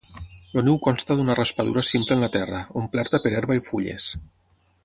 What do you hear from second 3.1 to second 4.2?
per herba i fulles.